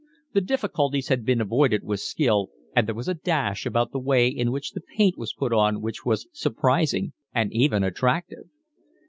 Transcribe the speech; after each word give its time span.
The 0.33 0.41
difficulties 0.41 1.09
had 1.09 1.23
been 1.23 1.39
avoided 1.39 1.83
with 1.83 1.99
skill, 1.99 2.49
and 2.75 2.87
there 2.87 2.95
was 2.95 3.07
a 3.07 3.13
dash 3.13 3.67
about 3.67 3.91
the 3.91 3.99
way 3.99 4.27
in 4.27 4.51
which 4.51 4.71
the 4.71 4.81
paint 4.97 5.15
was 5.15 5.31
put 5.31 5.53
on 5.53 5.79
which 5.79 6.03
was 6.07 6.27
surprising 6.33 7.13
and 7.35 7.53
even 7.53 7.83
attractive. 7.83 8.45